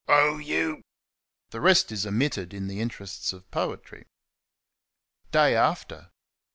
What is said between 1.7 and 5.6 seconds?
is omitted in the interests of Poetry. Day